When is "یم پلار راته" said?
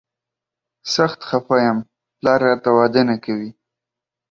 1.65-2.69